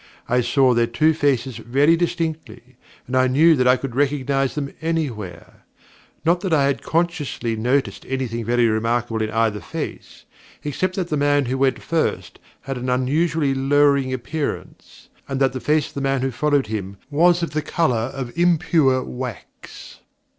[0.27, 4.73] I saw their two faces very distinctly, and I knew that I could recognize them
[4.81, 5.63] anywhere.
[6.25, 10.25] Not that I had consciously noticed anything very remarkable in either face,
[10.63, 15.59] except that the man who went first had an unusually lowering appearance, and that the
[15.59, 19.99] face of the man who followed him was of the colour of impure wax.